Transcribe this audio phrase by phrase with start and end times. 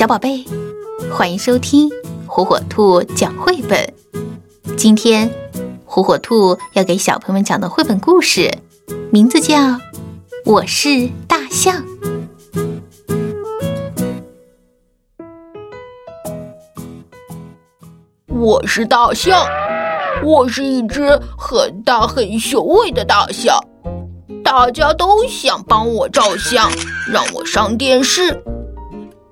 [0.00, 0.46] 小宝贝，
[1.12, 1.90] 欢迎收听
[2.26, 3.92] 火火兔讲绘本。
[4.74, 5.30] 今天，
[5.84, 8.50] 火火兔要给小朋友们讲的绘本故事，
[9.12, 9.56] 名字叫
[10.46, 11.84] 《我是大象》。
[18.28, 19.46] 我是大象，
[20.24, 23.54] 我是一只很大很雄伟的大象。
[24.42, 26.70] 大家都想帮我照相，
[27.06, 28.42] 让我上电视。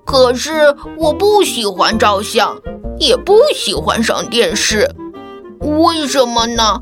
[0.09, 2.57] 可是我不喜欢照相，
[2.97, 4.89] 也不喜欢上电视，
[5.61, 6.81] 为什么呢？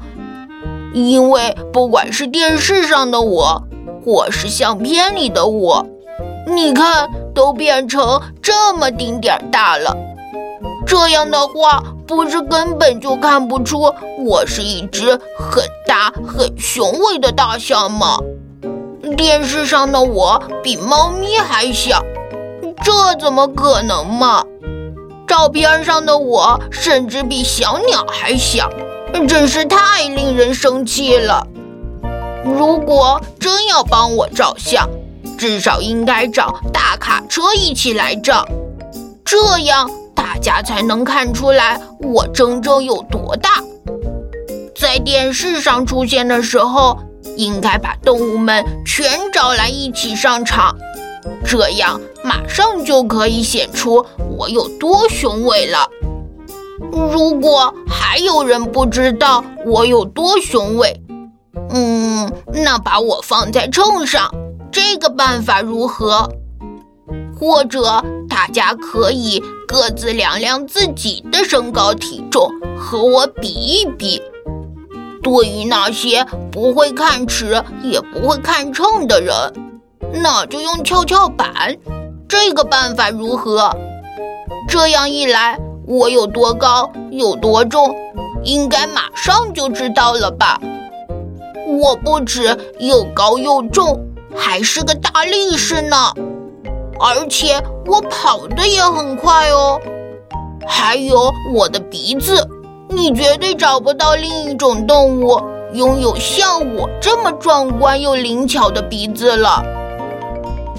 [0.94, 3.62] 因为不管是电视上的我，
[4.02, 5.86] 或是相片里的我，
[6.48, 9.94] 你看都变成这么丁点儿大了。
[10.86, 13.94] 这样的话，不是根本就看不出
[14.26, 18.18] 我是一只很大很雄伟的大象吗？
[19.18, 22.02] 电视上的我比猫咪还小。
[22.84, 24.44] 这怎么可能嘛？
[25.28, 28.70] 照片上的我甚至比小鸟还小，
[29.28, 31.46] 真是太令人生气了。
[32.46, 34.90] 如果真要帮我照相，
[35.38, 38.48] 至少应该找大卡车一起来照，
[39.26, 43.62] 这样大家才能看出来我真正有多大。
[44.80, 46.98] 在电视上出现的时候，
[47.36, 50.74] 应该把动物们全找来一起上场。
[51.46, 54.06] 这样马上就可以显出
[54.38, 55.90] 我有多雄伟了。
[56.92, 61.02] 如果还有人不知道我有多雄伟，
[61.70, 64.30] 嗯，那把我放在秤上，
[64.70, 66.30] 这个办法如何？
[67.40, 74.22] 或者大家可以各自量量自己的身高体重，和我比一比。
[75.24, 79.34] 对于那些不会看尺也不会看秤的人。
[80.22, 81.76] 那就用跷跷板，
[82.28, 83.72] 这个办法如何？
[84.68, 87.96] 这样一来，我有多高，有多重，
[88.44, 90.60] 应该马上就知道了吧？
[91.80, 94.06] 我不止又高又重，
[94.36, 95.96] 还是个大力士呢，
[97.00, 99.80] 而且我跑得也很快哦。
[100.68, 102.46] 还有我的鼻子，
[102.90, 109.64] 你绝对找不到另一种动物拥有像我这么壮观又灵巧的鼻子了。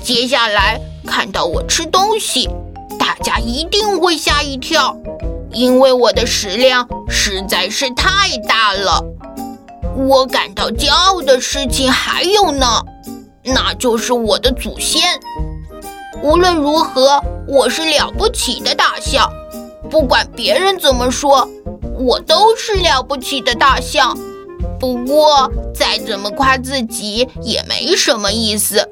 [0.02, 2.48] 接下来看到我吃东西，
[2.98, 4.94] 大家一定会吓一跳，
[5.50, 9.02] 因为我的食量实在是太大了。
[9.96, 12.84] 我感到骄傲的事情还有呢，
[13.42, 15.18] 那就是我的祖先。
[16.22, 19.32] 无论如何，我是了不起的大象，
[19.90, 21.48] 不管别人怎么说，
[21.98, 24.16] 我都是了不起的大象。
[24.78, 28.88] 不过再怎么夸自己也没什么意思。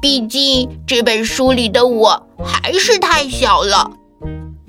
[0.00, 3.90] 毕竟这本书里的我还是太小了，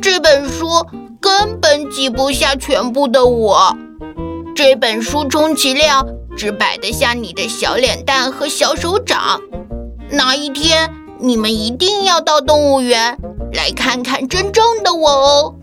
[0.02, 0.68] 这本书
[1.22, 3.76] 根本挤不下全部的我。
[4.54, 6.06] 这本书充其量
[6.36, 9.40] 只摆得下你的小脸蛋和小手掌。
[10.10, 13.18] 哪一天你们一定要到动物园
[13.54, 15.56] 来看看真正的我哦。